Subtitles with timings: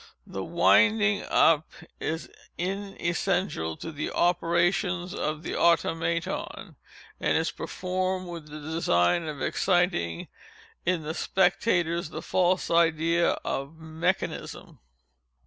[0.25, 6.75] The winding up is inessential to the operations of the Automaton,
[7.19, 10.27] and is performed with the design of exciting
[10.87, 14.79] in the spectators the false idea of mechanism.